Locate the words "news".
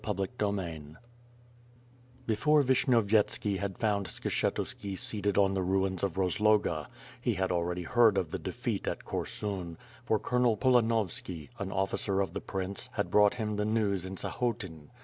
13.65-14.03